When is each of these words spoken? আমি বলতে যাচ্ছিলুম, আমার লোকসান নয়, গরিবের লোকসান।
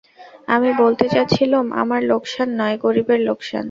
আমি 0.47 0.69
বলতে 0.81 1.05
যাচ্ছিলুম, 1.15 1.65
আমার 1.81 2.01
লোকসান 2.11 2.49
নয়, 2.59 2.75
গরিবের 2.85 3.19
লোকসান। 3.27 3.59